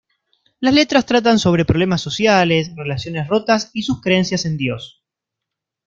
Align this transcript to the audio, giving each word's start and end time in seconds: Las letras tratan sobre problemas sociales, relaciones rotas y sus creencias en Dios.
Las 0.59 0.73
letras 0.73 1.05
tratan 1.05 1.37
sobre 1.37 1.63
problemas 1.63 2.01
sociales, 2.01 2.71
relaciones 2.75 3.27
rotas 3.27 3.69
y 3.71 3.83
sus 3.83 4.01
creencias 4.01 4.45
en 4.45 4.57
Dios. 4.57 5.03